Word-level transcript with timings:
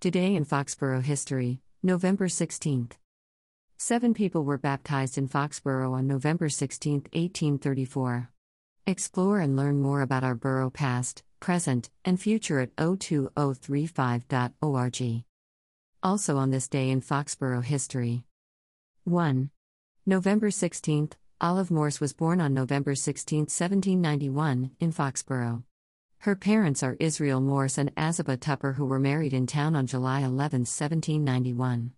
Today 0.00 0.36
in 0.36 0.44
Foxborough 0.44 1.02
history, 1.02 1.60
November 1.82 2.28
16th. 2.28 2.92
Seven 3.78 4.14
people 4.14 4.44
were 4.44 4.56
baptized 4.56 5.18
in 5.18 5.26
Foxborough 5.26 5.92
on 5.92 6.06
November 6.06 6.48
16, 6.48 7.08
1834. 7.12 8.30
Explore 8.86 9.40
and 9.40 9.56
learn 9.56 9.82
more 9.82 10.02
about 10.02 10.22
our 10.22 10.36
borough 10.36 10.70
past, 10.70 11.24
present, 11.40 11.90
and 12.04 12.20
future 12.20 12.60
at 12.60 12.76
02035.org. 12.76 15.24
Also 16.00 16.36
on 16.36 16.52
this 16.52 16.68
day 16.68 16.90
in 16.90 17.00
Foxborough 17.00 17.64
history. 17.64 18.22
1. 19.02 19.50
November 20.06 20.50
16th, 20.50 21.14
Olive 21.40 21.72
Morse 21.72 21.98
was 21.98 22.12
born 22.12 22.40
on 22.40 22.54
November 22.54 22.94
16, 22.94 23.40
1791, 23.40 24.70
in 24.78 24.92
Foxborough. 24.92 25.64
Her 26.22 26.34
parents 26.34 26.82
are 26.82 26.96
Israel 26.98 27.40
Morse 27.40 27.78
and 27.78 27.94
Azubah 27.94 28.40
Tupper, 28.40 28.72
who 28.72 28.84
were 28.84 28.98
married 28.98 29.32
in 29.32 29.46
town 29.46 29.76
on 29.76 29.86
July 29.86 30.18
11, 30.22 30.62
1791. 30.62 31.92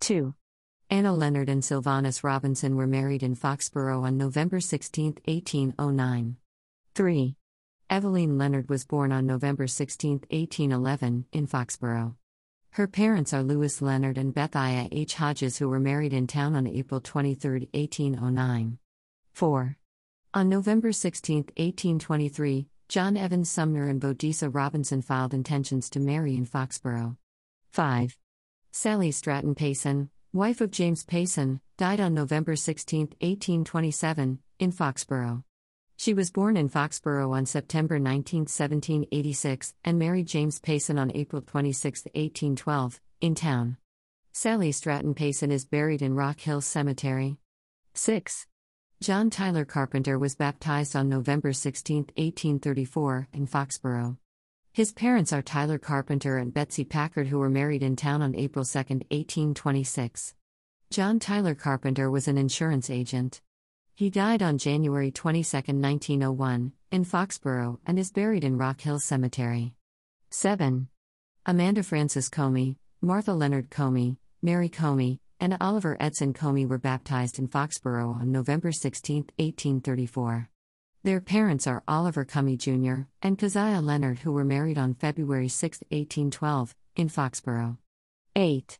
2. 0.00 0.34
Anna 0.90 1.14
Leonard 1.14 1.48
and 1.48 1.64
Sylvanus 1.64 2.24
Robinson 2.24 2.74
were 2.74 2.88
married 2.88 3.22
in 3.22 3.36
Foxborough 3.36 4.02
on 4.02 4.18
November 4.18 4.58
16, 4.58 5.18
1809. 5.24 6.36
3. 6.96 7.36
Eveline 7.88 8.38
Leonard 8.38 8.68
was 8.68 8.84
born 8.84 9.12
on 9.12 9.24
November 9.24 9.68
16, 9.68 10.22
1811, 10.30 11.26
in 11.30 11.46
Foxborough. 11.46 12.16
Her 12.70 12.88
parents 12.88 13.32
are 13.32 13.44
Louis 13.44 13.80
Leonard 13.80 14.18
and 14.18 14.34
Bethia 14.34 14.88
H. 14.90 15.14
Hodges, 15.14 15.58
who 15.58 15.68
were 15.68 15.78
married 15.78 16.12
in 16.12 16.26
town 16.26 16.56
on 16.56 16.66
April 16.66 17.00
23, 17.00 17.68
1809. 17.72 18.78
4. 19.32 19.76
On 20.34 20.48
November 20.48 20.90
16, 20.90 21.36
1823, 21.56 22.66
John 22.90 23.16
Evans 23.16 23.48
Sumner 23.48 23.86
and 23.86 24.00
Bodisa 24.00 24.52
Robinson 24.52 25.00
filed 25.00 25.32
intentions 25.32 25.88
to 25.90 26.00
marry 26.00 26.34
in 26.34 26.44
Foxborough. 26.44 27.16
5. 27.68 28.18
Sally 28.72 29.12
Stratton 29.12 29.54
Payson, 29.54 30.10
wife 30.32 30.60
of 30.60 30.72
James 30.72 31.04
Payson, 31.04 31.60
died 31.76 32.00
on 32.00 32.14
November 32.14 32.56
16, 32.56 33.02
1827, 33.20 34.40
in 34.58 34.72
Foxborough. 34.72 35.44
She 35.98 36.12
was 36.12 36.32
born 36.32 36.56
in 36.56 36.68
Foxborough 36.68 37.30
on 37.30 37.46
September 37.46 38.00
19, 38.00 38.40
1786, 38.40 39.72
and 39.84 39.96
married 39.96 40.26
James 40.26 40.58
Payson 40.58 40.98
on 40.98 41.12
April 41.14 41.42
26, 41.42 42.06
1812, 42.06 43.00
in 43.20 43.36
town. 43.36 43.76
Sally 44.32 44.72
Stratton 44.72 45.14
Payson 45.14 45.52
is 45.52 45.64
buried 45.64 46.02
in 46.02 46.16
Rock 46.16 46.40
Hill 46.40 46.60
Cemetery. 46.60 47.36
6. 47.94 48.48
John 49.02 49.30
Tyler 49.30 49.64
Carpenter 49.64 50.18
was 50.18 50.34
baptized 50.34 50.94
on 50.94 51.08
November 51.08 51.54
16, 51.54 52.08
1834, 52.16 53.28
in 53.32 53.46
Foxborough. 53.46 54.18
His 54.74 54.92
parents 54.92 55.32
are 55.32 55.40
Tyler 55.40 55.78
Carpenter 55.78 56.36
and 56.36 56.52
Betsy 56.52 56.84
Packard, 56.84 57.28
who 57.28 57.38
were 57.38 57.48
married 57.48 57.82
in 57.82 57.96
town 57.96 58.20
on 58.20 58.36
April 58.36 58.62
2, 58.62 58.78
1826. 58.78 60.34
John 60.90 61.18
Tyler 61.18 61.54
Carpenter 61.54 62.10
was 62.10 62.28
an 62.28 62.36
insurance 62.36 62.90
agent. 62.90 63.40
He 63.94 64.10
died 64.10 64.42
on 64.42 64.58
January 64.58 65.10
22, 65.10 65.56
1901, 65.56 66.72
in 66.90 67.04
Foxborough, 67.06 67.78
and 67.86 67.98
is 67.98 68.12
buried 68.12 68.44
in 68.44 68.58
Rock 68.58 68.82
Hill 68.82 68.98
Cemetery. 68.98 69.72
7. 70.28 70.88
Amanda 71.46 71.82
Frances 71.82 72.28
Comey, 72.28 72.76
Martha 73.00 73.32
Leonard 73.32 73.70
Comey, 73.70 74.18
Mary 74.42 74.68
Comey, 74.68 75.20
and 75.40 75.56
Oliver 75.60 75.96
Edson 75.98 76.34
Comey 76.34 76.68
were 76.68 76.78
baptized 76.78 77.38
in 77.38 77.48
Foxborough 77.48 78.20
on 78.20 78.30
November 78.30 78.70
16, 78.70 79.24
1834. 79.38 80.50
Their 81.02 81.20
parents 81.22 81.66
are 81.66 81.82
Oliver 81.88 82.26
Comey 82.26 82.58
Jr. 82.58 83.04
and 83.22 83.38
Keziah 83.38 83.80
Leonard, 83.80 84.18
who 84.18 84.32
were 84.32 84.44
married 84.44 84.76
on 84.76 84.92
February 84.92 85.48
6, 85.48 85.78
1812, 85.88 86.76
in 86.96 87.08
Foxborough. 87.08 87.78
8. 88.36 88.78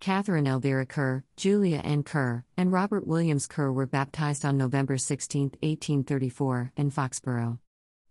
Catherine 0.00 0.46
Elvira 0.46 0.86
Kerr, 0.86 1.24
Julia 1.36 1.78
Ann 1.78 2.04
Kerr, 2.04 2.44
and 2.56 2.72
Robert 2.72 3.06
Williams 3.06 3.46
Kerr 3.46 3.70
were 3.70 3.86
baptized 3.86 4.46
on 4.46 4.56
November 4.56 4.96
16, 4.96 5.42
1834, 5.60 6.72
in 6.76 6.90
Foxborough. 6.90 7.58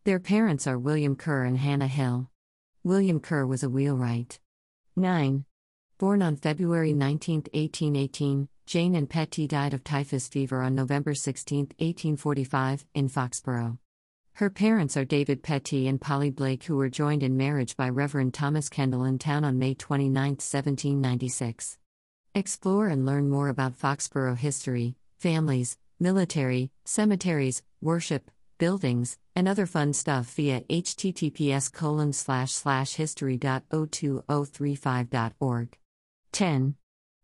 Their 0.03 0.19
parents 0.19 0.67
are 0.67 0.77
William 0.77 1.15
Kerr 1.15 1.45
and 1.45 1.57
Hannah 1.57 1.87
Hill. 1.87 2.29
William 2.83 3.19
Kerr 3.19 3.45
was 3.45 3.63
a 3.63 3.69
wheelwright. 3.69 4.39
9. 4.95 5.45
Born 5.99 6.21
on 6.21 6.35
February 6.35 6.93
19, 6.93 7.45
1818, 7.51 8.47
Jane 8.67 8.93
and 8.93 9.09
Petty 9.09 9.47
died 9.47 9.73
of 9.73 9.83
typhus 9.83 10.27
fever 10.27 10.61
on 10.61 10.75
November 10.75 11.15
16, 11.15 11.69
1845, 11.79 12.85
in 12.93 13.09
Foxborough. 13.09 13.79
Her 14.33 14.51
parents 14.51 14.95
are 14.95 15.05
David 15.05 15.41
Petty 15.41 15.87
and 15.87 15.99
Polly 15.99 16.29
Blake, 16.29 16.65
who 16.65 16.77
were 16.77 16.89
joined 16.89 17.23
in 17.23 17.35
marriage 17.35 17.75
by 17.75 17.89
Reverend 17.89 18.35
Thomas 18.35 18.69
Kendall 18.69 19.05
in 19.05 19.17
town 19.17 19.43
on 19.43 19.57
May 19.57 19.73
29, 19.73 20.13
1796. 20.13 21.79
Explore 22.35 22.89
and 22.89 23.03
learn 23.03 23.27
more 23.27 23.49
about 23.49 23.73
Foxborough 23.73 24.37
history, 24.37 24.97
families, 25.17 25.79
military, 25.99 26.69
cemeteries, 26.85 27.63
worship, 27.81 28.29
buildings, 28.59 29.17
and 29.35 29.47
other 29.47 29.65
fun 29.65 29.93
stuff 29.93 30.31
via 30.35 30.61
https 30.61 31.73
colon 31.73 32.13
slash 32.13 32.51
slash 32.51 32.93
history.02035.org. 32.93 35.77
10. 36.31 36.75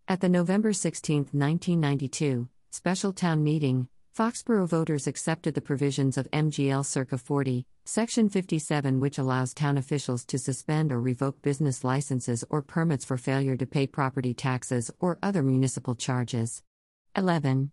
At 0.07 0.21
the 0.21 0.29
November 0.29 0.73
16, 0.73 1.17
1992, 1.31 2.49
special 2.71 3.13
town 3.13 3.43
meeting, 3.43 3.87
Foxborough 4.17 4.67
voters 4.67 5.07
accepted 5.07 5.55
the 5.55 5.61
provisions 5.61 6.17
of 6.17 6.29
MGL 6.31 6.85
Circa 6.85 7.17
40, 7.17 7.65
Section 7.85 8.29
57, 8.29 8.99
which 8.99 9.17
allows 9.17 9.53
town 9.53 9.77
officials 9.77 10.23
to 10.25 10.37
suspend 10.37 10.91
or 10.91 11.01
revoke 11.01 11.41
business 11.41 11.83
licenses 11.83 12.43
or 12.49 12.61
permits 12.61 13.03
for 13.05 13.17
failure 13.17 13.57
to 13.57 13.65
pay 13.65 13.87
property 13.87 14.33
taxes 14.33 14.91
or 14.99 15.17
other 15.23 15.41
municipal 15.41 15.95
charges. 15.95 16.61
11. 17.15 17.71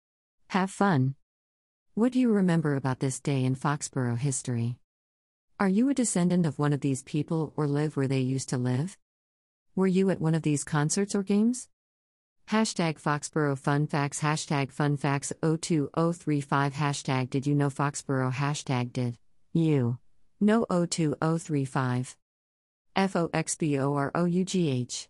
Have 0.48 0.72
fun! 0.72 1.16
What 1.96 2.14
do 2.14 2.20
you 2.20 2.32
remember 2.32 2.76
about 2.76 3.02
this 3.02 3.20
day 3.20 3.44
in 3.44 3.56
Foxborough 3.56 4.18
history? 4.18 4.78
Are 5.60 5.68
you 5.68 5.90
a 5.90 5.94
descendant 5.94 6.46
of 6.46 6.58
one 6.58 6.72
of 6.72 6.80
these 6.80 7.04
people 7.04 7.52
or 7.58 7.68
live 7.68 7.98
where 7.98 8.08
they 8.08 8.22
used 8.22 8.48
to 8.50 8.58
live? 8.58 8.98
Were 9.76 9.88
you 9.88 10.10
at 10.10 10.22
one 10.22 10.34
of 10.34 10.44
these 10.44 10.64
concerts 10.64 11.14
or 11.14 11.24
games? 11.24 11.68
Hashtag 12.52 13.02
Foxborough 13.02 13.58
Fun 13.58 13.88
Facts 13.88 14.22
Hashtag 14.22 14.72
Fun 14.72 14.96
Facts 14.96 15.34
02035 15.42 16.74
Hashtag 16.74 17.30
Did 17.30 17.46
you 17.46 17.54
know 17.54 17.70
Foxborough 17.70 18.32
Hashtag 18.32 18.94
Did 18.94 19.18
you 19.52 19.98
know 20.40 20.66
02035 20.70 22.16
F 22.98 23.16
O 23.16 23.30
X 23.32 23.56
B 23.56 23.78
O 23.78 23.94
R 23.94 24.12
O 24.16 24.26
U 24.26 24.44
G 24.44 24.72
H 24.72 25.06